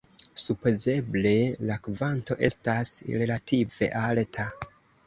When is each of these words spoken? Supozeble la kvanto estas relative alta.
Supozeble 0.43 1.33
la 1.71 1.77
kvanto 1.89 2.39
estas 2.51 2.93
relative 3.21 3.97
alta. 4.07 4.53